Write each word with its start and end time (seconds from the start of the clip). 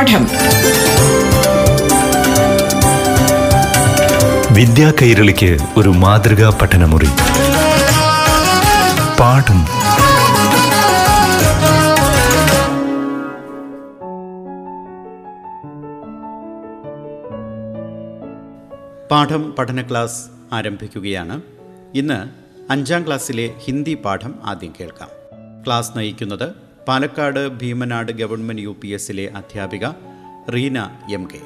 പാഠം. 0.00 0.26
വിദ്യാ 4.54 4.92
കൈരളിക്ക് 5.02 5.58
ഒരു 5.76 5.88
മാതൃകാ 5.88 6.58
പഠനമുറി. 6.62 7.06
പാഠം. 9.20 9.64
പാഠം 19.10 19.52
പഠന 19.52 19.82
ക്ലാസ് 19.82 20.20
ആരംഭിക്കുകയാണ്. 20.52 21.40
ഇന്ന് 21.94 22.28
അഞ്ചാം 22.72 23.06
ക്ലാസ്സിലെ 23.06 23.50
ഹിന്ദി 23.64 23.94
പാഠം 23.94 24.34
ആദ്യം 24.44 24.72
കേൾക്കാം. 24.80 25.08
ക്ലാസ് 25.66 25.90
നയിക്കുന്നത് 25.96 26.69
Palakkad 26.87 27.41
Bheemanad 27.61 28.11
government 28.19 28.63
U 28.65 28.73
P 28.81 28.89
എസിലെ 28.97 29.25
അധ്യാപിക 29.41 29.85
റീന 30.55 30.77
എം 31.17 31.25
കെ 31.33 31.41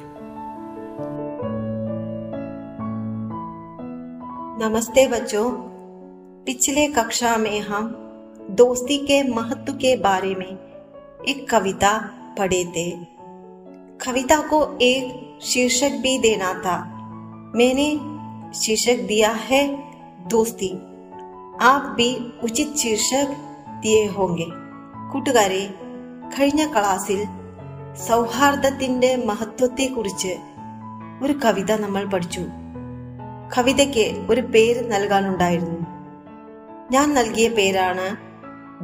नमस्ते 4.62 5.02
बच्चों 5.06 5.44
पिछले 6.46 6.82
कक्षा 6.88 7.30
में 7.36 7.58
हम 7.68 7.84
दोस्ती 8.58 8.96
के 9.06 9.16
महत्व 9.30 9.72
के 9.74 9.92
बारे 9.98 10.32
में 10.34 10.50
एक 11.28 11.38
कविता 11.50 11.92
पढ़े 12.38 12.60
थे 12.74 12.84
कविता 14.00 14.38
को 14.50 14.58
एक 14.82 15.06
शीर्षक 15.44 15.94
भी 16.02 16.14
देना 16.18 16.52
था 16.64 16.76
मैंने 17.54 17.88
शीर्षक 18.56 19.00
दिया 19.08 19.30
है 19.48 19.62
दोस्ती 20.28 20.70
आप 21.64 21.82
भी 21.96 22.10
ഉചിത് 22.44 22.76
ശീർഷക് 22.82 23.34
ദിയേ 23.82 24.04
ഹോങ്കെ 24.14 24.46
കൂട്ടുകാരെ 25.12 25.62
കഴിഞ്ഞ 26.34 26.62
ക്ലാസ്സിൽ 26.72 27.20
സൗഹാർദ്ദത്തിന്റെ 28.08 29.10
മഹത്വത്തെക്കുറിച്ച് 29.26 30.32
ഒരു 31.22 31.34
കവിത 31.44 31.72
നമ്മൾ 31.80 32.04
പഠിച്ചു 32.04 32.44
കവിതയ്ക്ക് 33.56 34.06
ഒരു 34.28 34.42
പേര് 34.46 34.82
നൽകാനുണ്ടായിരുന്നു 34.92 35.80
ഞാൻ 36.92 37.08
നൽകിയ 37.14 37.46
പേരാണ് 37.50 38.06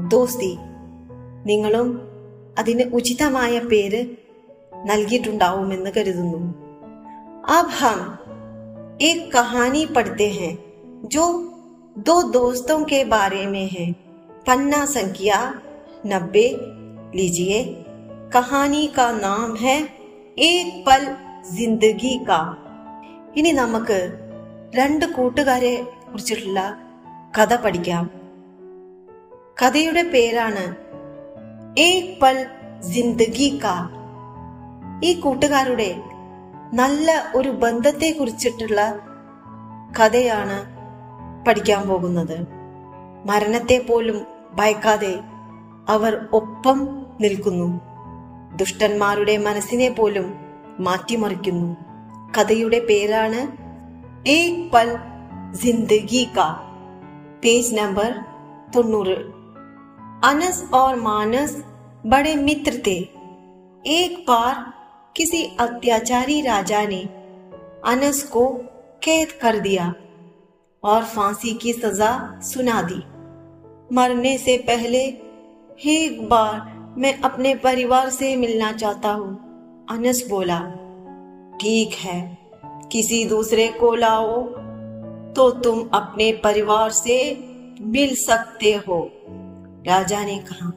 ദോസ്തി 0.08 0.52
നിങ്ങളും 1.46 1.88
അതിന് 2.58 2.84
ഉചിതമായ 2.92 3.54
പേര് 3.72 4.02
നൽകിയിട്ടുണ്ടാവുമെന്ന് 4.86 5.90
കരുതുന്നു 5.96 6.40
अब 7.48 7.66
हम 7.72 7.98
एक 9.00 9.18
कहानी 9.32 9.84
पढ़ते 9.86 10.26
हैं 10.30 10.54
जो 11.06 11.24
दो 11.98 12.14
दोस्तों 12.30 12.78
के 12.84 13.02
बारे 13.06 13.44
में 13.46 13.66
है 13.68 13.84
पन्ना 14.46 14.84
संख्या 14.88 15.38
नब्बे 16.06 16.46
लीजिए 17.14 17.58
कहानी 18.32 18.86
का 18.86 19.06
नाम 19.18 19.54
है 19.56 19.76
एक 20.42 20.70
पल 20.86 21.02
जिंदगी 21.56 22.14
का 22.26 22.40
ഇനി 23.36 23.50
നമുക്ക് 23.52 23.98
രണ്ട് 24.74 25.04
കൂട്ടുകാരെ 25.06 25.72
കുറിച്ചിട്ടുള്ള 26.10 26.60
കഥ 27.38 27.54
പഠിക്കാം 27.56 28.04
കഥയുടെ 29.62 30.02
പേരാണ് 30.02 30.64
ഏക് 31.78 32.12
പൽ 32.20 32.36
ജിന്ദഗി 32.92 33.48
കാ 33.64 33.74
ഈ 35.04 35.10
കൂട്ടുകാരുടെ 35.20 35.90
നല്ല 36.72 37.08
ഒരു 37.34 37.50
ബന്ധത്തെ 37.62 38.10
കുറിച്ചിട്ടുള്ള 38.10 38.80
കഥയാണ് 40.00 40.58
പഠിക്കാൻ 41.46 41.82
പോകുന്നത് 41.88 42.36
മരണത്തെ 43.26 43.78
പോലും 43.78 44.18
ഭയക്കാതെ 44.52 45.14
അവർ 45.90 46.14
ഒപ്പം 46.32 46.78
നിൽക്കുന്നു 47.20 47.68
ദുഷ്ടന്മാരുടെ 48.60 49.36
മനസ്സിനെ 49.38 49.90
പോലും 49.90 50.26
മാറ്റിമറിക്കുന്നു 50.86 51.70
കഥയുടെ 52.36 52.80
പേരാണ് 52.88 53.42
ഏക് 54.30 54.62
പൽ 54.72 54.88
जिंदगी 55.56 56.24
का 56.36 56.48
पेज 57.42 57.66
नंबर 57.74 58.10
തൊണ്ണൂറ് 58.74 59.16
अनस 60.24 60.56
और 60.74 60.92
मानस 61.00 61.52
बड़े 62.06 62.34
मित्र 62.36 62.72
थे 62.86 62.96
एक 63.90 64.12
बार 64.28 64.54
किसी 65.16 65.42
अत्याचारी 65.60 66.40
राजा 66.42 66.82
ने 66.84 67.02
अनस 67.84 68.22
को 68.32 68.44
कैद 69.02 69.32
कर 69.42 69.58
दिया 69.60 69.86
और 70.82 71.04
फांसी 71.06 71.52
की 71.54 71.72
सजा 71.74 72.10
सुना 72.44 72.80
दी 72.82 73.00
मरने 73.94 74.36
से 74.38 74.56
पहले 74.62 75.04
एक 75.79 76.29
बार, 76.29 76.93
मैं 76.97 77.13
अपने 77.19 77.53
परिवार 77.55 78.09
से 78.09 78.35
मिलना 78.35 78.71
चाहता 78.71 79.11
हूँ, 79.11 79.85
अनस 79.89 80.23
बोला। 80.29 80.59
ठीक 81.61 81.93
है, 81.93 82.37
किसी 82.91 83.23
दूसरे 83.25 83.67
को 83.67 83.93
लाओ 83.95 84.41
तो 85.33 85.49
तुम 85.51 85.79
अपने 85.93 86.31
परिवार 86.33 86.91
से 86.91 87.17
मिल 87.81 88.15
सकते 88.15 88.73
हो, 88.87 88.99
राजा 89.87 90.23
ने 90.25 90.37
कहा। 90.37 90.71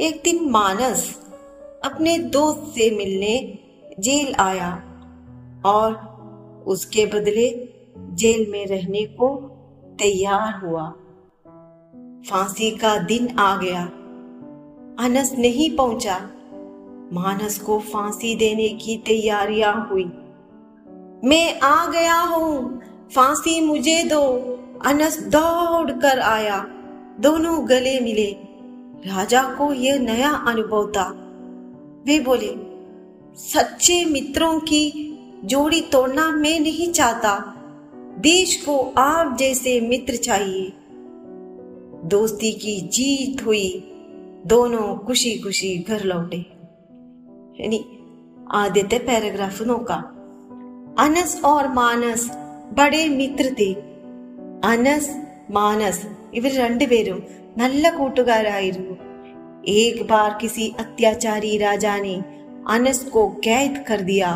एक 0.00 0.20
दिन 0.24 0.48
मानस 0.50 1.04
अपने 1.84 2.18
दोस्त 2.18 2.72
से 2.74 2.90
मिलने 2.90 3.58
जेल 4.00 4.34
आया 4.34 4.72
और 5.66 5.94
उसके 6.66 7.06
बदले 7.06 7.48
जेल 7.98 8.50
में 8.50 8.66
रहने 8.66 9.04
को 9.04 9.36
तैयार 9.98 10.60
हुआ। 10.64 10.88
फांसी 12.30 12.70
का 12.70 12.96
दिन 12.98 13.28
आ 13.28 13.56
गया। 13.56 13.88
अनस 14.98 15.32
नहीं 15.38 15.76
पहुँचा। 15.76 16.30
मानस 17.12 17.58
को 17.58 17.78
फांसी 17.78 18.36
देने 18.36 18.68
की 18.68 18.96
तैयारियाँ 18.96 19.88
हुई। 19.90 20.04
मैं 21.24 21.60
आ 21.60 21.86
गया 21.86 22.20
हूँ, 22.20 22.80
फांसी 23.14 23.60
मुझे 23.60 24.04
दो। 24.04 24.22
अनस 24.86 25.18
दौड़ 25.22 25.90
कर 25.90 26.18
आया। 26.18 26.66
दोनों 27.20 27.68
गले 27.68 28.00
मिले। 28.00 28.36
राजा 29.06 29.42
को 29.42 29.72
यह 29.72 29.98
नया 29.98 30.30
अनुभव 30.30 30.90
था। 30.90 31.08
वे 32.06 32.20
बोले, 32.20 32.54
सच्चे 33.36 34.04
मित्रों 34.04 34.60
की 34.60 35.18
जोड़ी 35.44 35.80
तोड़ना 35.80 36.30
मैं 36.30 36.60
नहीं 36.60 36.92
चाहता। 36.92 37.54
देश 38.18 38.56
को 38.56 38.94
आप 38.98 39.36
जैसे 39.38 39.80
मित्र 39.80 40.16
चाहिए। 40.16 40.72
दोस्ती 42.04 42.52
की 42.52 42.80
जीत 42.80 43.46
हुई। 43.46 43.92
दोनों 44.45 44.87
खुशी 45.05 45.31
खुशी 45.39 45.71
घर 45.89 46.03
लौटे 46.05 46.41
ഇനി 47.59 47.79
ആദ്യത്തെ 48.55 48.97
പാരഗ്രാഫ് 49.07 49.63
നോക്കാം 49.69 50.03
അനസ് 50.99 51.37
ഓർ 51.45 51.65
മാനസ് 51.75 52.29
ബഡേ 52.71 53.01
മിത്ര 53.17 53.47
തേ 53.59 53.67
അനസ് 54.63 55.13
മാനസ് 55.51 56.07
ഇവർ 56.33 56.53
രണ്ടുപേരും 56.55 57.21
നല്ല 57.57 57.83
കൂട്ടുകാരായിരുന്നു 57.97 58.97
एक 59.71 59.97
बार 60.03 60.29
किसी 60.41 60.63
अत्याचारी 60.79 61.57
राजा 61.57 61.95
ने 61.97 62.13
अनस 62.69 63.03
को 63.11 63.27
कैद 63.43 63.73
कर 63.87 64.01
दिया 64.03 64.29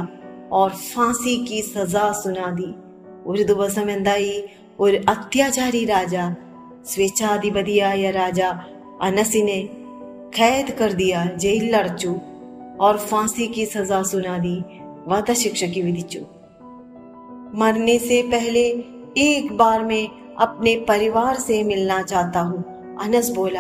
और 0.52 0.70
फांसी 0.84 1.36
की 1.46 1.62
सजा 1.70 2.12
सुना 2.22 2.50
दी 2.52 2.72
ഒരു 3.28 3.44
ദിവസം 3.44 3.88
എന്തായി 3.90 4.36
ഒരു 4.80 4.98
അത്യാചാരി 5.10 5.82
രാജ 5.86 6.16
സ്വേച്ഛാധിപതിയായ 6.90 8.12
രാജ 8.12 8.40
അനസിനെ 9.02 9.60
ഖൈദ് 10.38 10.74
കർ 10.80 10.92
ദിയ 11.02 11.14
ജയിലിലടച്ചു 11.44 12.14
और 12.78 12.96
फांसी 13.00 13.46
की 13.48 13.64
सजा 13.66 14.00
सुना 14.04 14.38
दी 14.38 14.56
വധശിക്ഷയ്ക്ക് 15.08 15.82
വിധിച്ചു 15.88 16.22
मरने 17.54 17.98
से 18.00 18.18
पहले 18.32 18.64
एक 19.22 19.46
बार 19.58 19.80
में 19.84 20.04
अपने 20.38 20.74
परिवार 20.90 21.34
से 21.40 21.58
मिलना 21.64 22.00
चाहता 22.12 22.42
हूँ 22.50 22.60
അനസ് 23.04 23.32
ബോല 23.32 23.58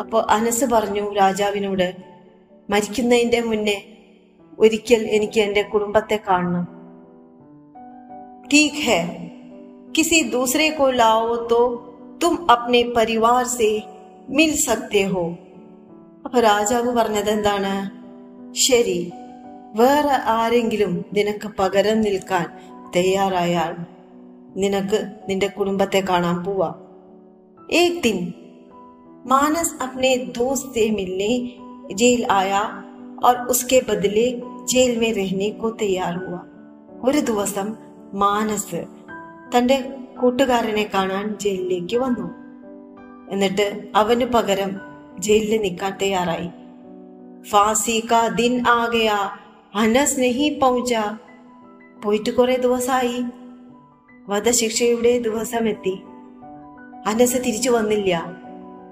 അപ്പൊ 0.00 0.18
അനസ് 0.34 0.66
പറഞ്ഞു 0.66 1.04
രാജാവിനോട് 1.20 1.88
മരിക്കുന്നതിന്റെ 2.68 3.40
മുന്നേ 3.50 3.78
ഒരിക്കൽ 4.58 5.02
എനിക്ക് 5.16 5.40
എന്റെ 5.40 5.64
കുടുംബത്തെ 5.72 6.18
കാണണം 6.28 6.66
ठीक 8.50 8.74
है 8.80 9.00
किसी 9.96 10.18
दूसरे 10.30 10.68
को 10.70 10.84
लाओ 10.92 11.24
तो 11.50 11.58
तुम 12.22 12.32
अपने 12.50 12.82
परिवार 12.96 13.44
से 13.48 13.68
मिल 14.30 14.52
सकते 14.58 15.02
हो 15.04 15.24
അപ്പൊ 16.24 16.38
രാജാവ് 16.40 16.90
പറഞ്ഞത് 16.92 17.30
എന്താണ് 17.30 17.72
ശരി 18.58 18.98
വേറെ 19.74 20.16
ആരെങ്കിലും 20.36 20.92
നിനക്ക് 21.12 21.48
പകരം 21.58 21.98
നിൽക്കാൻ 22.00 22.46
തയ്യാറായാൽ 22.96 23.74
നിനക്ക് 24.56 25.00
നിന്റെ 25.28 25.48
കുടുംബത്തെ 25.48 26.02
കാണാൻ 26.02 26.36
പോവാം 26.44 26.76
एक 27.78 28.02
दिन 28.02 28.18
मानस 29.26 29.68
अपने 29.80 30.10
दोस्त 30.36 30.66
से 30.74 30.90
मिलने 30.90 31.30
जेल 31.94 32.24
आया 32.30 32.60
और 33.24 33.34
उसके 33.46 33.80
बदले 33.80 34.24
जेल 34.64 34.92
में 34.98 35.12
रहने 35.12 35.50
को 35.60 35.70
तैयार 35.82 36.14
हुआ 36.16 36.40
ഒരു 37.04 37.20
ദിവസം 37.20 37.66
മാനസ് 38.14 38.80
തന്റെ 39.52 39.76
കൂട്ടുകാരനെ 40.20 40.84
കാണാൻ 40.86 41.26
ജയിലിലേക്ക് 41.38 41.96
വന്നു 41.98 42.26
എന്നിട്ട് 43.28 43.66
അവന് 43.94 44.26
പകരം 44.32 44.72
ജയിലിൽ 45.19 45.61
നിൽക്കാൻ 45.61 45.97
തയ്യാറായി. 46.01 46.49
ഫാസി 47.43 48.07
കാ 48.11 48.27
ദിൻ 48.27 48.63
ആ 48.67 48.85
ഗയാ 48.85 49.29
അനസ് 49.75 50.19
നെഹി 50.19 50.59
പൗച്ച 50.61 50.93
പോയിട്ട് 52.03 52.29
കുറെ 52.29 52.55
ദിവസമായി. 52.55 53.23
വധശിക്ഷയുടെ 54.27 55.17
ദിവസമെത്തി. 55.17 55.99
അനസ് 57.05 57.37
തിരിച്ചു 57.37 57.69
വന്നില്ല. 57.69 58.25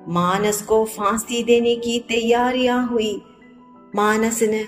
മാനസ് 0.07 0.63
കോ 0.63 0.83
ഫാസി 0.83 1.41
ദേനെ 1.41 1.73
കി 1.73 2.03
തയ്യാറിയാ 2.11 2.81
ഹുയി 2.81 3.21
മാനസിന് 3.95 4.65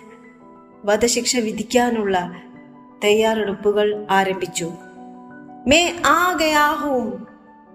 വധശിക്ഷ 0.86 1.38
വിധിക്കാനുള്ള 1.38 2.42
തയ്യാറെടുപ്പുകൾ 3.04 4.08
ആരംഭിച്ചു. 4.10 4.72
മേ 5.68 5.94
ആ 6.06 6.38
ഗയാ 6.40 6.72
ഹും 6.72 7.28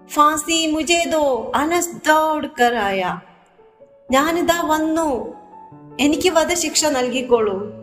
ഫാസി 0.07 0.71
മുജേ 0.71 1.03
ദോ 1.03 1.51
അനസ് 1.55 2.07
ദൗഡ് 2.07 2.49
കർ 2.61 2.75
ആയ 2.75 3.19
ഞാനിതാ 4.11 4.61
വന്നു. 4.61 5.33
എനിക്ക് 5.99 6.29
വധശിക്ഷ 6.29 6.85
നൽകിക്കോളൂ 6.85 7.73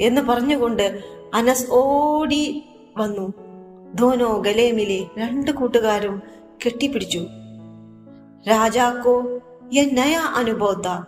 എന്ന് 0.00 0.20
പറഞ്ഞുകൊണ്ട് 0.20 1.02
അനസ് 1.34 1.66
ഓടി 1.70 2.64
വന്നു. 2.96 3.32
ധോനോ 3.94 4.38
ഗലേമിലെ 4.38 5.06
രണ്ട് 5.18 5.50
കൂട്ടുകാരും 5.50 6.22
കെട്ടിപ്പിടിച്ചു. 6.66 7.26
രാജാക്കോ 8.50 9.22
എ 9.72 9.84
നയ 9.84 10.20
അനുഭവത്ത. 10.36 11.04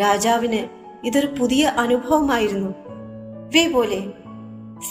രാജാവിന് 0.00 0.66
ഇതൊരു 1.06 1.26
പുതിയ 1.26 1.64
അനുഭവമായിരുന്നു. 1.64 2.74
വേ 3.54 3.68
പോലെ 3.68 4.00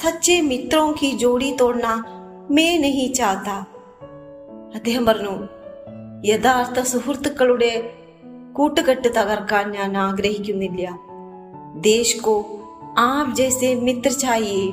സച്ചേ 0.03 0.41
മിത്രോ 0.41 0.91
കി 0.91 1.17
ജോഡി 1.17 1.55
തോടന 1.61 2.03
മേ 2.49 2.77
നഹി 2.77 3.13
ചാത്ത. 3.13 3.49
അദ്ദേഹം 4.75 5.05
പറഞ്ഞു 5.05 5.47
യഥാർത്ഥ 6.25 6.79
സുഹൃത്തുക്കളുടെ 6.79 7.93
കൂട്ടുകെട്ട് 8.53 9.07
തകർക്കാൻ 9.07 9.71
ഞാൻ 9.71 9.97
ആഗ്രഹിക്കുന്നില്ല. 9.97 10.99
ദേശ് 11.75 12.17
കോ 12.17 12.45
ആപ് 12.97 13.41
മിത്ര 13.73 14.09
ചായേ 14.09 14.71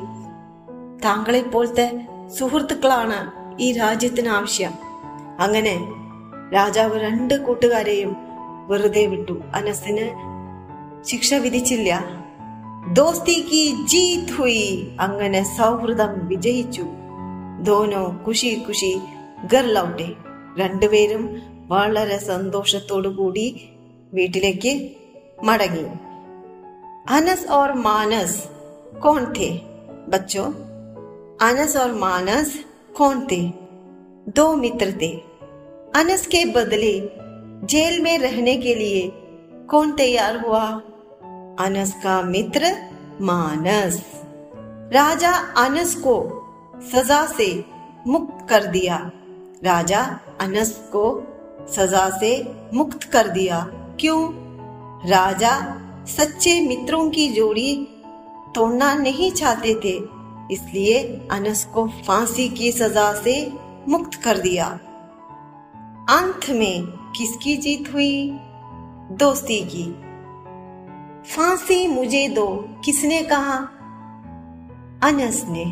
താങ്കളെ 1.04 1.42
പോലത്തെ 1.42 2.06
സുഹൃത്തുക്കളാണ് 2.38 3.32
ഈ 3.60 3.72
രാജ്യത്തിന് 3.72 4.28
ആവശ്യം. 4.28 4.70
അങ്ങനെ 5.40 5.78
രാജാവ് 6.54 7.00
രണ്ട് 7.00 7.46
കൂട്ടുകാരെയും 7.46 8.16
വെറുതെ 8.68 9.06
വിട്ടു. 9.06 9.40
അനസിന് 9.54 10.10
ശിക്ഷ 11.04 11.34
വിധിച്ചില്ല. 11.34 12.04
അങ്ങനെ 15.00 15.42
സൗഹൃദം 15.56 16.26
വിജയിച്ചു. 16.26 16.84
ധോനോ 17.62 18.18
ഖുഷി 18.26 18.62
ഖുഷി 18.68 19.00
ഗർ 19.52 19.64
ലൗട്ടെ 19.66 20.12
രണ്ടുപേരും 20.58 21.42
വളരെ 21.69 22.17
സന്തോഷത്തോടു 22.31 23.11
കൂടി 23.19 23.45
വീട്ടിലേക്ക് 24.13 24.73
മടങ്ങി 25.47 25.85
अनस 27.07 27.45
और 27.47 27.73
मानस 27.77 28.33
कौन 29.03 29.25
थे 29.33 29.49
बच्चों 30.09 30.45
अनस 31.41 31.75
और 31.77 31.91
मानस 31.95 32.53
कौन 32.97 33.25
थे 33.27 33.41
दो 34.29 34.45
मित्र 34.55 34.91
थे 35.01 35.09
अनस 35.95 36.25
के 36.27 36.43
बदले 36.51 36.93
जेल 37.65 37.99
में 38.03 38.17
रहने 38.19 38.55
के 38.57 38.75
लिए 38.75 39.01
कौन 39.69 39.91
तैयार 39.95 40.37
हुआ 40.37 40.63
अनस 41.59 41.93
का 42.03 42.21
मित्र 42.27 42.71
मानस 43.21 44.01
राजा 44.93 45.33
अनस 45.57 45.95
को 45.97 46.15
सजा 46.91 47.25
से 47.27 47.51
मुक्त 48.07 48.47
कर 48.49 48.65
दिया 48.67 48.97
राजा 49.63 50.01
अनस 50.41 50.71
को 50.87 51.05
सजा 51.76 52.18
से 52.20 52.52
मुक्त 52.74 53.04
कर 53.04 53.28
दिया। 53.28 53.60
क्यों? 54.00 54.48
राजा 55.08 55.82
सच्चे 56.06 56.60
मित्रों 56.60 57.10
की 57.10 57.28
जोड़ी 57.28 57.88
तोड़ना 58.54 58.94
नहीं 58.94 59.30
चाहते 59.30 59.74
थे, 59.74 60.00
इसलिए 60.54 61.02
अनस 61.30 61.64
को 61.64 61.88
फांसी 61.88 62.48
की 62.48 62.72
सजा 62.72 63.12
से 63.12 63.52
मुक्त 63.88 64.14
कर 64.14 64.38
दिया। 64.38 64.66
अंत 66.10 66.50
में 66.50 66.82
किसकी 66.86 67.56
जीत 67.56 67.90
हुई? 67.94 68.30
दोस्ती 69.12 69.60
की। 69.60 69.92
फांसी 71.30 71.86
मुझे 71.86 72.28
दो, 72.28 72.68
किसने 72.84 73.22
कहा? 73.22 73.56
अनस 75.02 75.44
ने। 75.48 75.64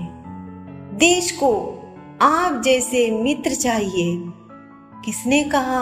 देश 0.97 1.31
को 1.33 1.83
आप 2.23 2.63
जैसे 2.65 3.11
मित्र 3.11 3.55
चाहिए। 3.55 4.31
किसने 5.06 5.44
कहा 5.44 5.82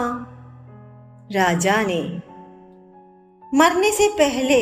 राजा 1.32 1.80
ने 1.82 2.02
मरने 3.52 3.90
से 3.92 4.08
पहले 4.18 4.60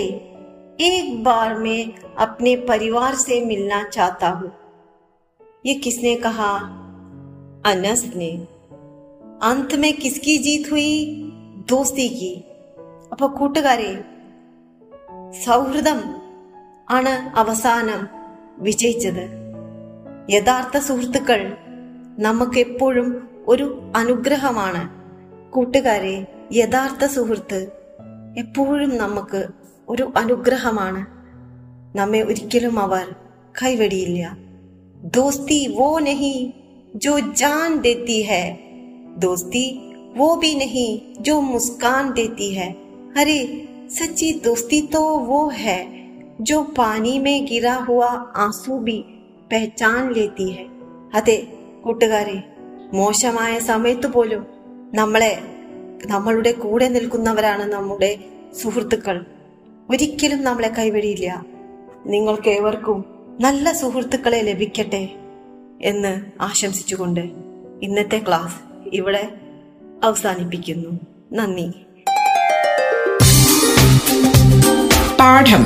एक 0.83 1.23
बार 1.25 1.59
मैं 1.59 1.81
अपने 2.19 2.57
परिवार 2.69 3.15
से 3.17 3.45
मिलना 3.45 3.83
चाहता 3.89 4.29
हूं 4.31 4.49
ये 5.67 5.75
किसने 5.79 6.15
कहा 6.17 6.53
अनस 7.67 8.05
ने 8.17 8.31
अंत 9.43 9.75
में 9.75 9.93
किसकी 9.97 10.37
जीत 10.39 10.71
हुई 10.73 10.93
दोस्ती 11.69 12.09
की 12.09 12.35
അപ്പൊ 13.13 13.27
കൂട്ടുകാരെ 13.39 13.93
സൗഹൃദം 15.45 16.01
ആണ് 16.89 17.13
അവസാനം 17.35 18.01
വിജയിച്ചത് 18.59 19.25
യഥാർത്ഥ 20.29 20.77
സുഹൃത്തുക്കൾ 20.89 21.41
നമുക്ക് 22.19 22.59
എപ്പോഴും 22.61 23.09
ഒരു 23.51 23.67
അനുഗ്രഹമാണ് 23.97 24.83
കൂട്ടുകാരെ 25.55 26.17
യഥാർത്ഥ 26.53 27.05
സുഹൃത്ത് 27.15 27.61
എപ്പോഴും 28.37 28.93
നമുക്ക് 28.97 29.41
ഒരു 29.89 30.05
അനുഗ്രഹമാണ് 30.17 31.03
നമ്മെ 31.97 32.21
ഒരിക്കലും 32.23 32.79
അവർ 32.81 33.07
കൈവെടിയില്ല 33.63 34.23
दोस्ती 35.11 35.59
वो 35.75 35.89
नहीं 36.01 36.39
जो 36.97 37.13
जान 37.35 37.79
देती 37.81 38.17
है 38.23 38.45
दोस्ती 39.19 39.63
वो 40.17 40.29
भी 40.37 40.55
नहीं 40.55 40.91
जो 41.23 41.35
मुस्कान 41.43 42.11
देती 42.13 42.49
है 42.55 42.69
अरे 43.17 43.39
सच्ची 43.91 44.33
दोस्ती 44.45 44.81
तो 44.95 45.03
वो 45.29 45.41
है 45.57 45.79
जो 46.43 46.59
पानी 46.79 47.19
में 47.19 47.39
गिरा 47.47 47.75
हुआ 47.89 48.09
आंसू 48.39 48.79
भी 48.81 48.99
पहचान 49.51 50.13
लेती 50.15 50.49
है 50.51 50.67
അതെ 51.15 51.37
കൂട്ടുകാരെ 51.83 52.39
മോശമായ 52.94 53.60
സമയത്ത് 53.60 54.08
പോലും 54.08 54.48
നമ്മളെ 54.94 55.40
നമ്മളുടെ 56.06 56.52
കൂടെ 56.52 56.88
നിൽക്കുന്നവരാണ് 56.88 57.74
നമ്മുടെ 57.74 58.20
സുഹൃത്തുക്കൾ. 58.62 59.26
ഒരിക്കലും 59.90 60.44
നമ്മളെ 60.44 60.68
കൈവഴിയില്ല. 60.68 61.46
നിങ്ങൾക്ക് 62.06 62.50
ഏവർക്കും 62.50 63.06
നല്ല 63.42 63.72
സുഹൃത്തുക്കളെ 63.72 64.42
ലഭിക്കട്ടെ 64.42 65.10
എന്ന് 65.82 66.22
ആശംസിച്ചുകൊണ്ട് 66.42 67.30
ഇന്നത്തെ 67.82 68.22
ക്ലാസ് 68.28 68.88
ഇവിടെ 68.94 69.34
അവസാനിപ്പിക്കുന്നു. 70.04 71.00
നന്ദി. 71.34 71.72
പാഠം. 75.20 75.66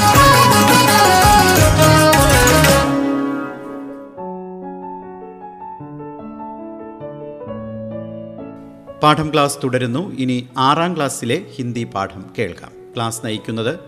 പാഠം 9.03 9.33
ക്ലാസ് 9.33 9.57
തുടരുന്നു. 9.63 10.15
ഇനി 10.15 10.47
ആറാം 10.57 10.95
ക്ലാസ്സിലെ 10.95 11.45
ഹിന്ദി 11.55 11.83
പാഠം 11.83 12.25
കേൾക്കാം. 12.39 12.71
ക്ലാസ് 12.95 13.25
നയിക്കുന്നത് 13.25 13.79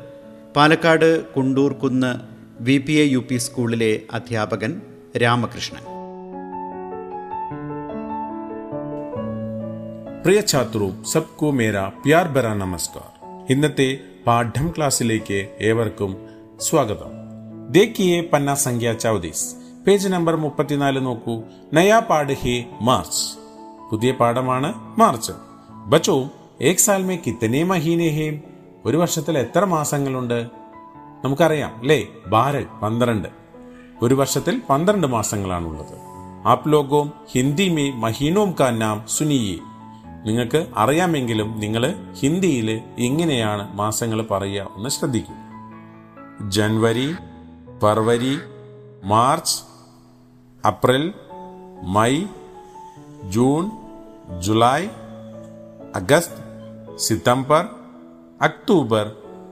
Palakkad 0.55 1.25
Kundoorkunnu 1.25 2.15
V 2.59 2.77
P 2.77 2.93
A 2.93 3.05
U 3.05 3.17
P 3.17 3.37
സ്കൂളിലെ 3.37 4.01
അധ്യാപകൻ 4.13 4.81
രാമകൃഷ്ണൻ. 5.21 5.79
പ്രിയ 10.25 10.41
ഛാത്രോ 10.47 11.03
സബ്കോ 11.11 11.51
മേര 11.51 11.79
പ്യാർ 11.81 12.27
ബറ 12.27 12.47
നമസ്കാർ. 12.47 13.25
ഇന്നത്തെ 13.49 13.97
പാഠം 14.27 14.73
ക്ലാസ്സിലേക്ക് 14.77 15.49
ഏവർക്കും 15.61 16.17
സ്വാഗതം. 16.59 17.11
ദേക്കിയെ 17.69 18.21
പന്ന 18.33 18.55
സംഖ്യ 18.55 18.93
ചൗദീസ്. 18.93 19.55
പേജ് 19.87 20.07
നമ്പർ 20.07 20.35
മുപ്പത്തിനാല് 20.35 21.05
നോക്കൂ. 21.05 21.43
നയാ 21.73 21.99
പാഠ് 21.99 22.33
ഹേ 22.33 22.65
മാർച്ച്. 22.81 23.42
പുതിയ 23.93 24.11
പാഠമാണ് 24.11 24.99
മാർച്ച്. 24.99 25.31
ബച്ചോ 25.85 26.29
ഏക് 26.61 26.77
സാൽ 26.77 27.03
മേ 27.03 27.15
കിത്തനെ 27.15 27.63
മഹീനെ 27.63 28.41
ഒരു 28.85 28.97
വർഷത്തിൽ 28.97 29.37
എത്ര 29.37 29.65
മാസങ്ങളുണ്ട്? 29.65 30.47
നമുക്കറിയാം 31.25 31.75
അല്ലേ 31.75 32.07
ബാരൽ 32.27 32.67
പന്ത്രണ്ട്. 32.81 33.27
ഒരു 34.01 34.15
വർഷത്തിൽ 34.15 34.61
പന്ത്രണ്ട് 34.69 35.07
മാസങ്ങളാണുള്ളത്. 35.07 35.97
ആപ് 36.47 36.71
ലോകോം 36.71 37.13
ഹിന്ദി 37.31 37.69
മേ 37.69 37.91
മഹീനോം 37.91 38.55
കാ 38.59 38.69
നാം 38.69 39.03
സുനിയെ. 39.07 39.57
നിങ്ങൾക്ക് 40.25 40.67
അറിയാമെങ്കിലും 40.77 41.59
നിങ്ങൾ 41.59 42.13
ഹിന്ദിയിൽ 42.19 42.81
എങ്ങനെയാണ് 42.99 43.77
മാസങ്ങൾ 43.77 44.21
പറയുക 44.21 44.69
ഒന്ന് 44.75 44.89
ശ്രദ്ധിക്കും. 44.89 45.35
ജനുവരി 46.51 47.15
ഫർവരി 47.81 48.39
മാർച്ച് 49.03 49.63
അപ്രിൽ 50.67 51.13
മൈ 51.83 52.25
ജൂൺ 53.29 53.82
ജൂലൈ 54.31 54.85
अगस्त 55.99 56.43
സിതംബർ 56.95 57.67
അക്ടോബർ 58.41 59.11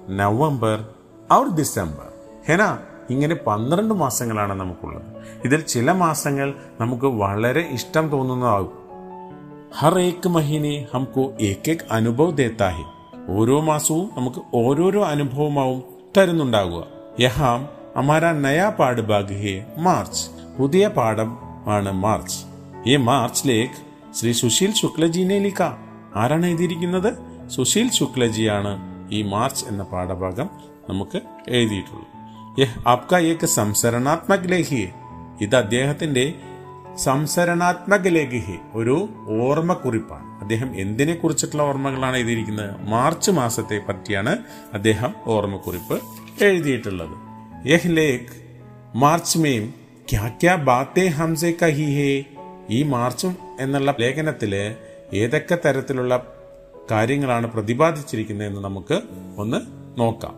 നവംബർ 0.09 0.87
ഔർ 1.33 1.55
ഡിസംബർ. 1.55 2.07
ഹെന 2.47 2.77
ഇങ്ങനെ 3.09 3.35
പന്ത്രണ്ട് 3.35 3.93
മാസങ്ങളാണ് 3.93 4.53
നമുക്കുള്ളത്. 4.53 5.03
ഇതിൽ 5.45 5.61
ചില 5.61 5.91
മാസങ്ങൾ 5.91 6.53
നമുക്ക് 6.79 7.05
വളരെ 7.05 7.61
ഇഷ്ടം 7.61 8.09
തോന്നുന്നതാകും. 8.09 8.71
ഹർ 9.77 9.99
ഏക് 9.99 10.29
മഹീനെ 10.29 10.87
നമുക്ക് 10.95 11.43
ഏക് 11.43 11.77
അനുഭവ് 11.91 12.37
ദേത്താഹി 12.37 12.83
ഓരോ 13.29 13.59
മാസവും 13.59 14.09
നമുക്ക് 14.17 14.41
ഓരോരോ 14.53 15.03
അനുഭവമാവും 15.03 15.83
തരുന്നുണ്ടാകുക 16.17 16.83
യഹാം 17.19 17.69
അമാര 17.95 18.31
നയാ 18.31 18.69
പാഠ് 18.69 19.01
ഭാഗ് 19.01 19.33
ഹെ 19.33 19.65
മാർച്ച്. 19.77 20.29
പുതിയ 20.59 20.87
പാഠം 20.87 21.37
ആണ് 21.67 21.91
മാർച്ച്. 21.91 22.45
ഈ 22.85 22.95
മാർച്ചിലേക്ക് 22.95 23.90
ശ്രീ 24.19 24.31
സുശീൽ 24.31 24.73
ശുക്ലജീനെ 24.73 25.39
ലിഖ. 25.39 25.63
ആരാണ് 26.15 26.45
എഴുതിയിരിക്കുന്നത്? 26.45 27.13
സുശീൽ 27.49 27.91
ശുക്ലജിയാണ് 27.91 28.79
ഈ 29.11 29.21
മാർച്ച് 29.21 29.65
എന്ന 29.65 29.83
പാഠഭാഗം 29.83 30.49
നമുക്ക് 30.89 31.21
എഴുതിയിട്ടുള്ളത്. 31.49 32.11
യഹ് 32.61 32.87
ആപ്ക 32.87 33.15
ഏക 33.15 33.45
സംസരണാത്മക് 33.45 34.49
ലേഖിയെ 34.51 34.87
ഇത് 35.41 35.55
അദ്ദേഹത്തിന്റെ 35.55 36.33
സംസരണാത്മക 36.95 38.07
ലേഖി 38.07 38.57
ഒരു 38.73 39.09
ഓർമ്മക്കുറിപ്പാണ്. 39.41 40.41
അദ്ദേഹം 40.41 40.75
എന്തിനെ 40.75 41.13
കുറിച്ചിട്ടുള്ള 41.13 41.63
ഓർമ്മകളാണ് 41.63 42.15
എഴുതിയിരിക്കുന്നത്? 42.17 42.89
മാർച്ച് 42.89 43.31
മാസത്തെ 43.31 43.81
പറ്റിയാണ് 43.89 44.37
അദ്ദേഹം 44.73 45.13
ഓർമ്മക്കുറിപ്പ് 45.25 46.01
എഴുതിയിട്ടുള്ളത്. 46.43 47.15
യഹ് 47.67 47.97
ലേഖ് 47.97 48.59
മാർച്ച് 48.95 49.39
മേം 49.39 49.73
ക്യാ 50.11 50.27
ക്യാ 50.27 50.55
ബാത്തേ 50.55 51.07
ഹംസെ 51.07 51.55
കഹി 51.61 51.83
ഹേ. 51.83 52.23
ഈ 52.69 52.83
മാർച്ചും 52.83 53.50
എന്നുള്ള 53.60 53.94
ലേഖനത്തില് 54.00 54.62
ഏതൊക്കെ 55.14 55.56
തരത്തിലുള്ള 55.64 56.14
കാര്യങ്ങളാണ് 56.90 57.46
പ്രതിപാദിച്ചിരിക്കുന്നത് 57.46 58.48
എന്ന് 58.48 58.62
നമുക്ക് 58.64 58.98
ഒന്ന് 59.36 59.60
നോക്കാം 59.98 60.34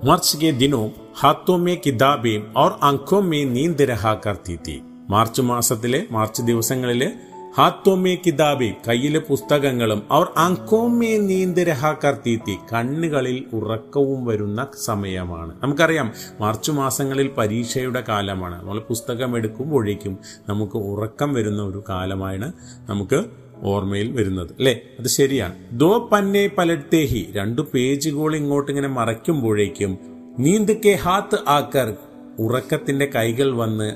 मार्च 0.00 0.28
के 0.34 0.50
दिनों 0.52 0.84
हाथों 1.14 1.56
में 1.58 1.76
किताबें 1.76 2.36
और 2.54 2.70
आंखों 2.82 3.20
में 3.22 3.42
नींद 3.46 3.80
रहा 3.82 4.12
करती 4.14 4.56
थी 4.56 4.76
മാർച്ച് 5.08 5.42
മാസത്തിലെ 5.42 6.00
മാർച്ച് 6.10 6.42
ദിവസങ്ങളില് 6.42 7.08
ഹാത്തോമേ 7.57 8.17
കിതാബി 8.25 8.73
കയ്യിലെ 8.87 9.19
പുസ്തകങ്ങളും 9.19 10.03
അവർ 10.11 10.27
അങ്കോമേ 10.37 11.17
നീന്ത് 11.17 11.59
രഹാ 11.59 11.95
കർത്തീത്തി 12.05 12.57
കണ്ണുകളിൽ 12.73 13.43
ഉറക്കവും 13.53 14.25
വരുന്ന 14.25 14.67
സമയമാണ്. 14.85 15.53
നമുക്കറിയാം 15.63 16.13
മാർച്ച് 16.41 16.71
മാസങ്ങളിൽ 16.71 17.31
പരീക്ഷയുടെ 17.37 18.03
കാലമാണ്. 18.09 18.59
നമ്മൾ 18.59 18.79
പുസ്തകം 18.79 19.37
എടുക്കുമ്പോഴേക്കും 19.37 20.17
നമുക്ക് 20.49 20.77
ഉറക്കം 20.77 21.33
വരുന്ന 21.33 21.61
ഒരു 21.61 21.83
കാലമാണ് 21.89 22.53
നമുക്ക് 22.89 23.25
ഓർമ്മയിൽ 23.63 24.11
വരുന്നത്. 24.11 24.47
അല്ലെ? 24.47 24.81
അത് 24.99 25.07
ശരിയാണ്. 25.07 25.53
ദോ 25.71 26.09
പന്നെ 26.11 26.47
പലട്ടേഹി 26.57 27.31
രണ്ടു 27.35 27.67
പേജുകൾ 27.73 28.35
ഇങ്ങോട്ട് 28.35 28.71
ഇങ്ങനെ 28.71 28.87
മറയ്ക്കുമ്പോഴേക്കും 28.87 29.97
നീന്തക്കെ 30.39 30.89
ഹാത്ത് 30.89 31.37
ആക്കർ 31.47 31.95
ഉറക്കത്തിന്റെ 32.39 33.05
കൈകൾ 33.15 33.55
വന്ന് 33.55 33.93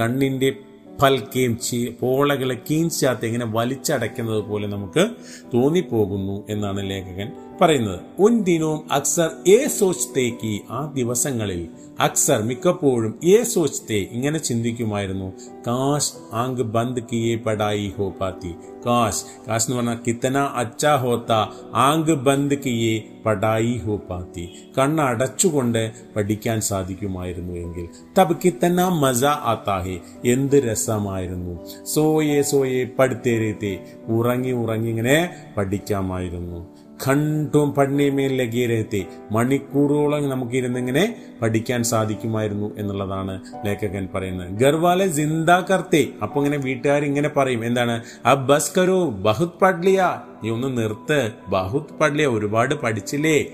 കണ്ണിന്റെ 0.00 0.56
പൽക്കേം 1.02 1.58
ചീ 1.58 1.86
പോളകളെ 2.00 2.58
കീഞ്ചാത്തെ 2.70 3.26
ഇങ്ങനെ 3.26 3.46
വലിച്ചടയ്ക്കുന്നത് 3.46 4.44
പോലെ 4.44 4.68
നമുക്ക് 4.68 5.08
തോന്നിപ്പോകുന്നു 5.54 6.44
എന്നാണ് 6.48 6.90
ലേഖകൻ 6.90 7.32
പറയുന്നത്. 7.60 8.00
ഉൻ 8.18 8.44
ദിനവും 8.44 8.92
അക്സർ 8.92 9.30
ഏ 9.48 9.66
സോച്ച്തേക്ക് 9.66 10.60
ആ 10.70 10.92
ദിവസങ്ങളിൽ 10.96 11.68
അക്സർ 12.00 12.42
മിക്കപ്പോഴും 12.42 13.20
ഏ 13.24 13.42
സോച്ച്തേ 13.42 13.96
ഇങ്ങനെ 13.96 14.38
ചിന്തിക്കുമായിരുന്നു. 14.38 15.32
കാശ് 15.66 16.12
ആങ്ക് 16.32 16.62
ബന്ദ് 16.62 17.02
കിയെ 17.12 17.36
പടായി 17.36 17.92
ഹോ 17.96 18.10
പാത്തി. 18.10 18.54
കാശ് 18.86 19.48
കാശ് 19.48 19.64
എന്ന് 19.64 19.76
പറഞ്ഞാൽ 19.76 19.98
കിത്തന 20.06 20.38
അച്ചാ 20.38 20.96
ഹോത്ത 20.96 21.32
ആങ്ക് 21.74 22.12
ബന്ദ് 22.12 22.56
കിയെ 22.66 23.22
പടായി 23.26 23.76
ഹോ 23.76 23.96
പാത്തി. 23.96 24.48
കണ്ണ് 24.78 25.02
അടച്ചുകൊണ്ട് 25.02 25.92
പഠിക്കാൻ 26.16 26.60
സാധിക്കുമായിരുന്നു 26.60 27.54
എങ്കിൽ. 27.54 27.88
തബ് 28.18 28.36
കിത്തന 28.44 28.88
മസ 28.88 29.24
ആത്താഹെ 29.24 30.00
എന്ത് 30.24 30.56
രസമായിരുന്നു. 30.56 31.84
സോയെ 31.84 32.42
സോയെ 32.42 32.84
പഠിത്തേരത്തെ 32.98 33.84
ഉറങ്ങി 34.08 34.50
ഉറങ്ങി 34.50 34.88
ഇങ്ങനെ 34.88 35.30
പഠിക്കാമായിരുന്നു. 35.56 36.79
ഖണ്ഡും 37.06 37.70
പണ്ണിമേൽ 37.72 38.42
ലഗീരത്തെ 38.42 39.04
മണിക്കൂറുകളോളം 39.32 40.28
നമുക്ക് 40.28 40.52
ഇരുന്നിങ്ങനെ 40.52 41.16
പഠിക്കാൻ 41.42 41.84
സാധിക്കുമായിരുന്നു 41.84 42.78
എന്നുള്ളതാണ് 42.78 43.40
ലേഖകൻ 43.66 44.08
പറയുന്നത്. 44.14 44.48
ഗർവാലെ 44.48 45.06
ജിന്ദാ 45.06 45.66
കർത്തെ 45.70 46.08
അപ്പൊ 46.22 46.44
ഇങ്ങനെ 46.44 46.58
വീട്ടുകാർ 46.58 47.04
ഇങ്ങനെ 47.04 47.28
പറയും. 47.28 47.64
എന്താണ്? 47.64 48.04
അബ് 48.26 48.48
ബസ് 48.48 48.72
കരോ 48.78 49.10
ബഹുത് 49.10 49.58
പഡ്ലിയ. 49.62 50.20
നീ 50.44 50.50
ഒന്ന് 50.50 50.78
നിർത്ത്. 50.78 51.32
ബഹുത് 51.48 51.98
പഡ്ലിയ 52.00 52.26
ഒരുപാട് 52.26 52.74
പഠിച്ചില്ലേ? 52.74 53.46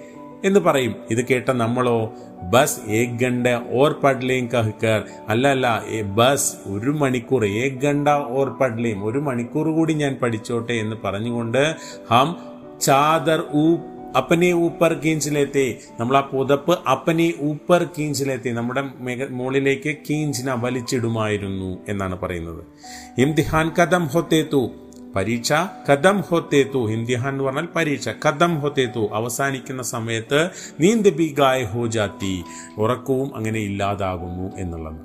എന്ന് 0.44 0.60
പറയും. 0.60 0.94
ഇത് 1.10 1.26
കേട്ട 1.26 1.50
നമ്മളോ 1.50 2.12
ബസ് 2.42 2.80
ഏക് 2.90 3.18
ഗണ്ട 3.18 3.46
ഓർ 3.70 3.92
പഡ്ലേം 3.92 4.46
കഹ്കർ 4.46 5.04
അല്ല 5.28 5.48
അല്ല 5.48 5.82
ബസ് 6.02 6.52
ഒരു 6.66 6.90
മണിക്കൂർ 6.90 7.44
ഏക് 7.46 7.72
ഗണ്ട 7.72 8.08
ഓർ 8.08 8.48
പഡ്ലേം. 8.48 9.04
ഒരു 9.04 9.18
മണിക്കൂർ 9.18 9.68
കൂടി 9.68 9.92
ഞാൻ 9.92 10.16
പഠിച്ചോട്ടെ 10.22 10.72
എന്ന് 10.72 10.96
പറഞ്ഞുകൊണ്ട് 11.04 11.74
ഹം 12.10 12.36
ചാദർ 12.80 13.44
ഊ 13.54 13.76
അപ്പനെ 14.16 14.52
ഊപ്പർ 14.52 14.92
കീഞ്ചിലെത്തി. 14.92 15.78
നമ്മൾ 16.00 16.16
ആ 16.16 16.20
പുതപ്പ് 16.20 16.78
അപ്പനെ 16.90 17.32
ഊപ്പർ 17.42 17.86
കീഞ്ചിലെത്തി. 17.98 18.50
നമ്മുടെ 18.50 18.82
മുകളിലേക്ക് 19.30 19.96
കീഞ്ചിന 20.10 20.52
വലിച്ചിടുമായിരുന്നു 20.52 21.78
എന്നാണ് 21.88 22.18
പറയുന്നത്. 22.20 22.64
ഇംതിഹാൻ 23.18 23.68
കഥം 23.68 24.06
ഹൊത്തേത്തു 24.06 24.70
പരീക്ഷ 25.16 25.52
കഥം 25.88 26.20
ഹൊത്തേത്തു 26.20 26.90
ഇംതിഹാൻ 26.90 27.32
എന്ന് 27.32 27.44
പറഞ്ഞാൽ 27.44 27.68
പരീക്ഷ 27.76 28.08
കഥം 28.08 28.60
ഹൊത്തേത്തു 28.60 29.08
അവസാനിക്കുന്ന 29.12 29.82
സമയത്ത് 29.82 30.50
നീന്ത് 30.80 31.08
ബി 31.08 31.34
ഗായ 31.38 31.64
ഹോ 31.64 31.86
ജാത്തി 31.86 32.44
ഉറക്കവും 32.78 33.36
അങ്ങനെ 33.36 33.58
ഇല്ലാതാകുന്നു 33.58 34.56
എന്നുള്ളത്. 34.56 35.00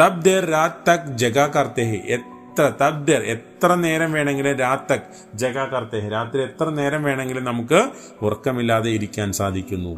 തബ് 0.00 0.24
ദേർ 0.24 0.44
രാത് 0.44 0.90
തക് 0.90 1.18
ജഗ 1.18 1.46
കർത്തേ 1.46 2.08
എത്ര 2.56 2.72
തബ്ദർ 2.82 3.22
എത്ര 3.22 3.74
നേരം 3.74 4.12
വേണമെങ്കിലും 4.12 4.56
രാത്തക് 4.56 5.06
ജഗാകർത്തെ 5.34 6.08
രാത്രി 6.08 6.42
എത്ര 6.42 6.70
നേരം 6.70 7.02
വേണമെങ്കിലും 7.02 7.44
നമുക്ക് 7.44 7.90
ഉറക്കമില്ലാതെ 8.22 8.90
ഇരിക്കാൻ 8.90 9.32
സാധിക്കുന്നു 9.32 9.94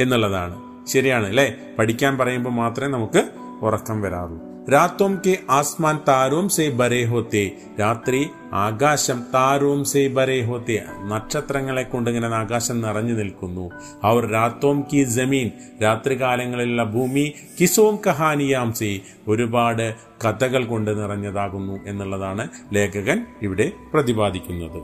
എന്നുള്ളതാണ്. 0.00 0.86
ശരിയാണ് 0.86 1.26
അല്ലേ? 1.26 1.56
പഠിക്കാൻ 1.78 2.18
പറയുമ്പോൾ 2.18 2.50
മാത്രമേ 2.50 2.92
നമുക്ക് 2.92 3.30
ഉറക്കം 3.62 4.00
വരാറൂ 4.00 4.51
രാത്തോം 4.70 5.22
കെ 5.26 5.38
ആസ്മാൻ 5.50 5.98
താരോം 6.08 6.48
സേ 6.48 6.70
ബരേ 6.70 7.04
ഹോത്തെ. 7.04 7.50
രാത്രി 7.80 8.28
ആകാശം 8.52 9.22
താരോം 9.34 9.84
സേ 9.84 10.08
ബരേ 10.08 10.40
ഹോത്തെ. 10.40 10.84
നക്ഷത്രങ്ങളെ 11.08 11.82
കൊണ്ട് 11.82 12.10
ഇങ്ങനെ 12.10 12.26
ആകാശം 12.26 12.80
നിറഞ്ഞു 12.80 13.14
നിൽക്കുന്നു. 13.14 13.70
അവർ 14.04 14.30
രാത്തോം 14.30 14.84
കി 14.92 15.04
ജമീൻ 15.04 15.50
രാത്രികാലങ്ങളിലുള്ള 15.82 16.84
ഭൂമി 16.84 17.32
കിസോം 17.60 17.98
കഹാനിയാം 18.06 18.72
സേ. 18.72 19.00
ഒരുപാട് 19.28 19.94
കഥകൾ 20.24 20.64
കൊണ്ട് 20.64 21.02
നിറഞ്ഞതാകുന്നു 21.02 21.80
എന്നുള്ളതാണ് 21.86 22.48
ലേഖകൻ 22.72 23.26
ഇവിടെ 23.42 23.72
പ്രതിപാദിക്കുന്നത്. 23.94 24.82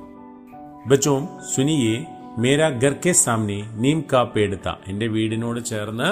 ബച്ചോം 0.88 1.28
സുനിയെ 1.56 2.17
മേരാ 2.38 2.68
ഗർക്കെ 2.68 3.12
സാമ്നി 3.12 3.64
നീം 3.74 4.04
കാ 4.12 4.22
പേടുത്ത. 4.22 4.68
എന്റെ 4.86 5.06
വീടിനോട് 5.06 5.64
ചേർന്ന് 5.64 6.08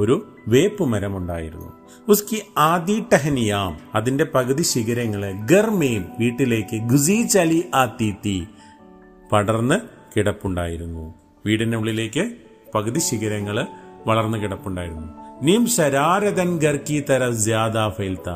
ഒരു 0.00 0.34
വേപ്പ് 0.48 0.84
മരമുണ്ടായിരുന്നു. 0.84 1.72
ഉസ്കി 2.08 2.42
ആദി 2.58 3.04
ടഹനിയാം. 3.12 3.80
അതിന്റെ 3.94 4.24
പകുതി 4.24 4.62
ശിഖരങ്ങൾ 4.62 5.32
ഗർമേം 5.46 6.06
വീട്ടിലേക്ക് 6.20 6.76
ഗുസി 6.76 7.22
ചലി 7.22 7.64
ആത്തീത്തി 7.74 8.48
പടർന്ന് 9.32 9.80
കിടപ്പുണ്ടായിരുന്നു. 10.16 11.14
വീടിനുള്ളിലേക്ക് 11.46 12.32
പകുതി 12.74 12.98
ശിഖരങ്ങൾ 12.98 13.66
വളർന്നു 14.06 14.38
കിടപ്പുണ്ടായിരുന്നു. 14.38 15.06
നീം 15.42 15.66
ശരാരതൻ 15.66 16.58
ഗർക്കി 16.58 17.04
തര 17.10 17.30
ജ്യാദാ 17.30 17.88
ഫെയിൽത്ത 17.88 18.30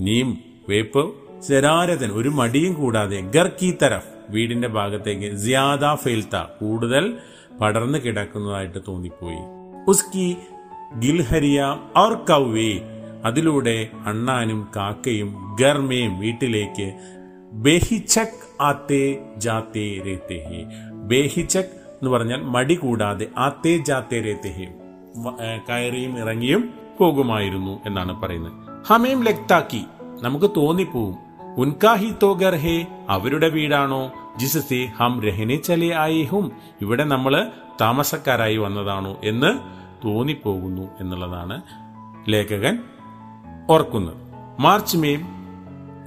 നീം 0.00 0.38
വേപ്പ് 0.68 1.14
ശരാരതൻ 1.48 2.10
ഒരു 2.10 2.28
മടിയും 2.28 2.74
കൂടാതെ 2.74 3.20
ഗർക്കി 3.20 3.78
തരഫ്. 3.82 4.13
വീടിന്റെ 4.28 4.68
ഭാഗത്തേക്ക് 4.68 5.36
ജിയാദ 5.36 5.94
ഫെയിൽത്ത 5.94 6.36
കൂടുതൽ 6.60 7.18
പടർന്നു 7.60 7.98
കിടക്കുന്നതായിട്ട് 7.98 8.78
തോന്നിപ്പോയി. 8.88 9.38
ഉസ്കി 9.88 10.36
ഗിൽഹരിയ 10.98 11.78
ഓർ 11.96 12.14
കൗവേ 12.14 12.80
അതിലൂടെ 13.24 13.88
അണ്ണാനും 14.06 14.68
കാക്കയും 14.76 15.56
ഗർമയും 15.60 16.18
വീട്ടിലേക്ക് 16.18 16.92
ബേഹിച്ചക് 17.52 18.62
ആത്തേ 18.62 19.18
ജാത്തേ 19.36 20.02
രേത്തേ 20.06 20.36
ഹേ. 20.36 20.64
ബേഹിച്ചക് 20.92 21.84
എന്ന് 21.84 22.10
പറഞ്ഞാൽ 22.10 22.42
മടി 22.42 22.74
കൂടാതെ 22.74 23.26
ആത്തേ 23.38 23.76
ജാത്തേ 23.76 24.20
രേത്തേ 24.20 24.50
ഹേ. 24.50 24.66
വ- 25.16 25.42
ഏ, 25.42 25.58
കയറിയും 25.58 26.18
ഇറങ്ങിയും 26.18 26.74
പോകുമായിരുന്നു 26.98 27.80
എന്നാണ് 27.86 28.22
പറയുന്നത്. 28.22 28.52
ഹമേം 28.86 29.22
ലക്താക്കി. 29.24 29.84
നമുക്ക് 30.22 30.50
തോന്നിപ്പോവും. 30.56 31.23
ഉൻകാ 31.58 31.94
ഹി 31.94 32.12
തോ 32.22 32.32
ഗർ 32.32 32.54
ഹേ 32.54 32.86
അവരുടെ 33.08 33.48
വീടാണോ? 33.48 34.12
ജിസസെ 34.36 34.92
ഹം 34.96 35.22
രഹനെ 35.22 35.56
ചലേ 35.56 35.94
ആയേഹും 35.94 36.52
ഇവിടെ 36.80 37.04
നമ്മൾ 37.04 37.50
താമസക്കാരായി 37.80 38.56
വന്നതാണോ 38.56 39.16
എന്ന് 39.24 39.58
തോന്നിപ്പോകുന്നു 40.06 40.82
എന്നുള്ളതാണ് 41.00 41.62
ലേഖകൻ 42.28 42.78
ഓർക്കുന്നത്. 43.70 44.16
മാർച്ച് 44.60 44.96
മേം 44.96 45.20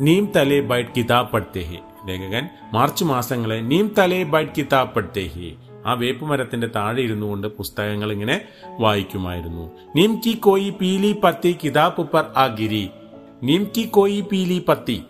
നീം 0.02 0.32
തലേ 0.36 0.60
ബൈറ്റ് 0.60 0.90
കിതാബ് 0.98 1.32
പഠിത്തേ 1.32 1.62
ഹേ. 1.62 1.80
ലേഖകൻ 2.06 2.50
മാർച്ച് 2.74 3.06
മാസങ്ങളെ 3.06 3.56
നീം 3.56 3.94
തലേ 3.98 4.24
ബൈറ്റ് 4.24 4.52
കിതാബ് 4.58 4.94
പഠിത്തേ 4.94 5.52
ആ 5.86 5.94
വേപ്പ് 5.94 6.26
മരത്തിന്റെ 6.26 6.68
താഴെ 6.68 7.02
ഇരുന്നു 7.02 7.28
കൊണ്ട് 7.28 7.48
പുസ്തകങ്ങൾ 7.48 8.12
ഇങ്ങനെ 8.12 8.42
വായിക്കുമായിരുന്നു. 8.80 9.72
നീം 9.96 10.22
കി 10.26 10.32
കോയി 10.32 10.70
പീലി 10.70 11.16
പത്തി 11.24 11.58
കിതാബ് 11.64 12.02
ഉപ്പർ 12.02 12.26
ആ 12.38 12.48
ഗിരി. 12.48 12.90
നീം 13.44 13.68
കി 13.78 13.82
കോയി 13.82 14.22
പീലി 14.22 14.66
പത്തി. 14.68 15.04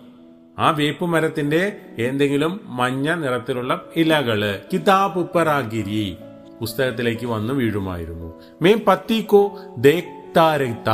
ആ 0.60 0.70
വേപ്പുമരത്തിന്റെ 0.70 1.78
എന്തെങ്കിലും 2.00 2.62
മഞ്ഞ 2.66 3.14
നിറത്തിലുള്ള 3.14 3.86
ഇലകൾ. 3.96 4.60
കിതാബ് 4.74 5.20
ഉപ്പറാഗിരി 5.20 6.18
പുസ്തകത്തിലേക്ക് 6.60 7.26
വന്നു 7.26 7.54
വീഴുമായിരുന്നു. 7.54 8.42
മേം 8.62 8.82
പത്തിക്കോ 8.88 9.58
ദേക്താരക്ത. 9.78 10.90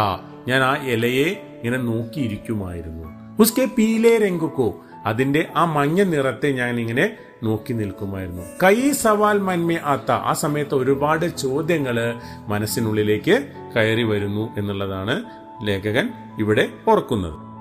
ഞാൻ 0.47 0.61
ആ 0.63 0.85
ഇലയെ 0.85 1.59
ഇങ്ങനെ 1.63 1.83
നോക്കിയിരിക്കുമായിരുന്നു. 1.83 3.35
ഉസ്കെ 3.39 3.65
പീലേ 3.65 4.17
രംഗുക്കോ. 4.17 4.81
അതിന്റെ 5.05 5.47
ആ 5.55 5.65
മഞ്ഞ 5.65 6.03
നിറത്തെ 6.03 6.51
ഞാൻ 6.51 6.79
ഇങ്ങനെ 6.79 7.17
നോക്കി 7.43 7.73
നിൽക്കുമായിരുന്നു. 7.73 8.41
കൈ 8.63 8.91
സവാൽ 8.91 9.39
മന്മേ 9.39 9.79
ആത്ത. 9.83 10.11
ആ 10.11 10.33
സമയത്ത് 10.33 10.75
ഒരുപാട് 10.75 11.37
ചോദ്യങ്ങൾ 11.37 12.13
മനസ്സിനുള്ളിലേക്ക് 12.47 13.51
കയറി 13.75 14.03
വരുന്നു 14.03 14.49
എന്നുള്ളതാണ് 14.57 15.23
ലേഖകൻ 15.63 16.09
ഇവിടെ 16.39 16.69
ഓർക്കുന്നത്. 16.87 17.52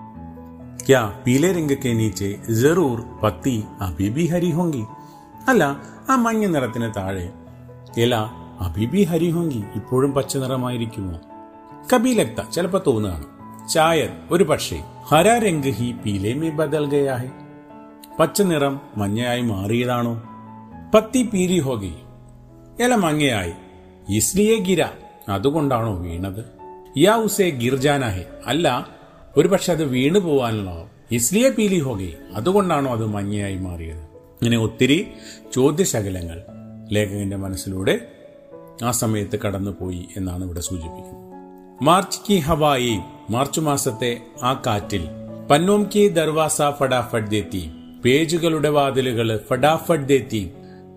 क्या 0.82 1.02
पीले 1.26 1.52
रंग 1.52 1.72
के 1.84 1.94
नीचे 1.94 2.28
जरूर 2.62 2.98
പത്തി 3.24 3.54
അഭി 3.82 4.08
ബി 4.10 4.26
ഹരി 4.26 4.52
ഹോങ്കി 4.52 4.84
അല്ല 5.50 5.64
ആ 6.10 6.16
മഞ്ഞ 6.16 6.46
നിറത്തിന് 6.46 6.90
താഴെ 6.98 7.26
ഇല 7.98 8.14
അഭി 8.62 8.86
ബി 8.86 9.02
ഹരി 9.04 9.30
ഹോങ്കി 9.30 9.62
ഇപ്പോഴും 9.76 10.12
പച്ച 10.14 10.38
നിറമായിരിക്കുമോ 10.38 11.18
കബീലക്ത 11.94 12.42
ചിലപ്പോ 12.52 12.80
തോന്നുകയാണ് 12.88 13.26
ചായർ 13.70 14.12
ഒരു 14.32 14.44
പക്ഷേ 14.44 14.78
ഹര 15.12 15.28
രംഗ് 15.44 15.74
ഹി 15.80 15.88
പീലെ 16.06 16.34
മേ 16.34 16.50
ബദൽ 16.50 16.86
ഗയാ 16.86 17.16
ഹെ 17.16 17.30
പച്ച 18.20 18.42
നിറം 18.42 18.76
മഞ്ഞയായി 18.98 19.42
മാറിയതാണോ 19.42 20.14
പത്തി 20.94 21.22
പീരി 21.34 21.60
ഹോഗി 21.60 21.94
ഇല 22.84 22.96
മങ്ങയായി 22.96 23.56
ഇസ്ലിയെ 24.14 24.58
ഗിര 24.60 24.82
അതുകൊണ്ടാണോ 25.30 25.94
വീണത് 25.98 26.44
യാ 26.98 27.16
ഉസേ 27.22 27.50
ഗിർജാനാഹെ 27.62 28.24
അല്ല 28.46 28.68
ഒരു 29.37 29.49
പക്ഷെ 29.49 29.73
അത് 29.73 29.85
വീണു 29.85 30.19
പോവാനുള്ള 30.19 30.87
ഇസ്ലിയെ 31.11 31.49
പീലി 31.49 31.79
ഹോഗി. 31.79 32.15
അതുകൊണ്ടാണോ 32.35 32.93
അത് 32.93 33.07
മഞ്ഞയായി 33.07 33.57
മാറിയത്? 33.57 34.03
ഇങ്ങനെ 34.43 34.59
ഒത്തിരി 34.59 35.07
ചോദ്യശകലങ്ങൾ 35.55 36.43
ലേഖകന്റെ 36.93 37.37
മനസ്സിലൂടെ 37.37 38.09
ആ 38.85 38.91
സമയത്ത് 38.91 39.39
കടന്നുപോയി 39.39 40.09
എന്നാണ് 40.17 40.45
ഇവിടെ 40.45 40.61
സൂചിപ്പിക്കുന്നത്. 40.61 41.33
മാർച്ച് 41.85 42.21
കി 42.29 42.37
ഹവായി 42.37 42.99
മാർച്ച് 43.31 43.61
മാസത്തെ 43.61 44.21
ആ 44.43 44.63
കാറ്റിൽ 44.67 45.09
പന്നോം 45.51 45.91
കി 45.97 46.09
ദർവാസ 46.09 46.63
ഫടാഫട്ട് 46.79 47.31
ദേത്തി 47.31 47.71
പേജുകളുടെ 48.05 48.69
വാതിലുകൾ 48.69 49.41
ഫടാഫട്ട് 49.51 50.09
ദേത്തി. 50.09 50.51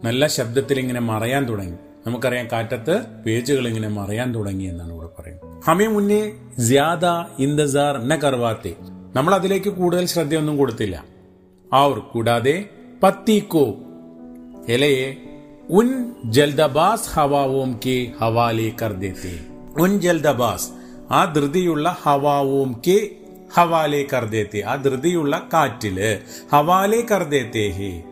നല്ല 0.04 0.28
ശബ്ദത്തിൽ 0.28 0.80
ഇങ്ങനെ 0.80 1.00
മറയാൻ 1.00 1.50
തുടങ്ങി. 1.50 1.78
നമുക്കറിയാം 2.08 2.48
കാറ്റത്ത് 2.52 3.06
പേജുകൾ 3.26 3.68
ഇങ്ങനെ 3.68 3.88
മറയാൻ 3.88 4.36
തുടങ്ങി 4.36 4.64
എന്നാണ് 4.64 4.94
ഇവിടെ 4.94 5.22
പറയുന്നത്. 5.22 5.45
ഹമേ 5.68 5.88
മുന്നേ 5.88 6.32
ജ്യാദ 6.60 7.06
ഇന്തസാർ 7.40 7.98
ന 7.98 8.16
കർവാത്തെ. 8.16 8.76
നമ്മൾ 9.16 9.34
അതിലേക്ക് 9.34 9.70
കൂടുതൽ 9.70 10.06
ശ്രദ്ധയൊന്നും 10.06 10.58
കൊടുത്തില്ല. 10.58 11.06
ഔർ 11.76 12.00
കൂടാതെ 12.00 12.70
പത്തീക്കോ. 13.04 13.76
ഇലയെ 14.70 15.16
ഉൻ 15.70 16.16
ജൽദബാസ് 16.26 17.10
ഹവാവോം 17.10 17.80
കെ 17.86 18.12
ഹവാലെ 18.22 18.72
കർദേത്തെ. 18.82 19.40
ഉൻ 19.82 20.00
ജൽദബാസ് 20.00 20.70
ആ 21.12 21.34
ധൃതിയുള്ള 21.34 21.98
ഹവാവോം 22.02 22.82
കെ 22.88 23.10
ഹവാലെ 23.54 24.06
കർദേത്തെ. 24.14 24.62
ആ 24.62 24.76
ധൃതിയുള്ള 24.76 25.48
കാറ്റിൽ 25.54 26.20
ഹവാലെ 26.52 27.02
കർദേത്തെ 27.02 27.68
ഹേ 27.80 28.04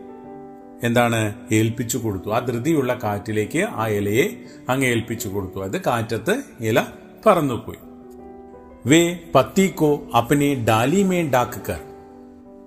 എന്താണ്? 0.84 1.36
ഏൽപ്പിച്ചു 1.51 1.97
കൊടുത്തു. 1.97 2.30
ആ 2.30 2.39
ധൃതിയുള്ള 2.39 2.99
കാറ്റിലേക്ക് 3.04 3.60
ആ 3.60 3.88
ഇലയെ 3.88 4.28
അങ്ങ് 4.69 4.86
ഏൽപ്പിച്ചു 4.88 5.28
കൊടുത്തു. 5.28 5.63
അത് 5.63 5.82
കാറ്റത്ത് 5.82 6.43
ഇല 6.60 6.82
പറന്നുപോയി 7.24 7.83
വേ 8.87 9.03
പത്തിക്കോ 9.35 9.92
അപ്പനെ 10.16 10.51
ഡാലി 10.64 11.03
മേ 11.03 11.20
ഡാക്ക് 11.31 11.62
കർ 11.68 11.81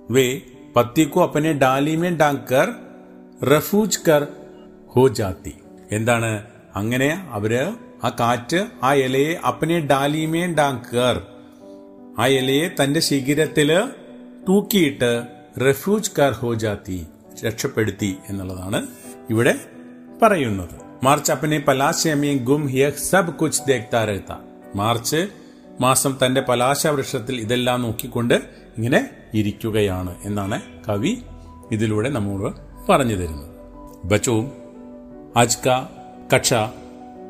वे 0.10 0.28
पत्ती 0.76 1.04
को 1.06 1.20
अपने 1.22 1.54
डाली 1.56 1.96
में 1.96 2.16
डांकर 2.18 2.68
റഫൂജ് 3.46 4.00
കർ 4.00 4.24
ഹോ 4.96 5.04
ജാത്തി 5.10 5.54
എന്താണ് 5.92 6.30
അങ്ങനെ 6.76 7.08
അവര് 7.32 7.62
ആ 8.04 8.10
കാറ്റ് 8.20 8.60
ആ 8.84 8.90
ഇലയെ 8.98 9.32
അപ്പനെ 9.44 9.78
ഡാലിമേ 9.82 10.44
ഡാങ്കർ 10.60 11.18
ആ 12.20 12.28
ഇലയെ 12.36 12.68
തന്റെ 12.80 13.02
ശിഖിരത്തില് 13.02 13.80
തൂക്കിയിട്ട് 14.48 15.12
റഫ്യൂജ് 15.62 16.14
കർ 16.20 16.34
ഹോ 16.34 16.52
ജാത്തി 16.56 17.00
രക്ഷപ്പെടുത്തി 17.44 18.12
എന്നുള്ളതാണ് 18.30 18.82
ഇവിടെ 19.30 19.56
പറയുന്നത് 20.22 20.78
മാർച്ച് 21.05 21.33
അപ്പനെ 21.33 21.59
പലാശയമയും 21.59 22.45
ഗും 22.45 22.71
യഹ് 22.71 22.93
സബ് 23.11 23.35
കുച്ച് 23.35 23.63
ദേഖ്താ 23.69 24.05
രഹ്ത. 24.05 24.33
മാർച്ച് 24.75 25.29
മാസം 25.81 26.19
തന്റെ 26.27 26.41
പലാശ 26.41 26.87
വൃക്ഷത്തിൽ 26.87 27.41
ഇതെല്ലാം 27.41 27.83
നോക്കിക്കൊണ്ട് 27.83 28.35
ഇങ്ങനെ 28.77 29.11
ഇരിക്കുകയാണ് 29.35 30.15
എന്നാണ് 30.25 30.63
കവി 30.89 31.19
ഇതിലൂടെ 31.73 32.09
നമ്മോട് 32.09 32.55
പറഞ്ഞു 32.93 33.15
തരുന്നത്. 33.15 33.51
ബച്ചോ 34.05 34.53
ആജ് 35.37 35.57
കാ 35.67 35.89
കക്ഷ 36.35 36.55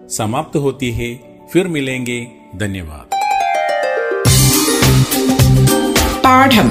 സമാപ്ത 0.07 0.59
ഹോത്തി 0.59 0.91
ഹേ 0.91 1.19
ഫിർ 1.53 1.69
മിലേങ്കെ 1.69 2.27
ധന്യവാദ്. 2.57 3.13
പാഠം. 6.25 6.71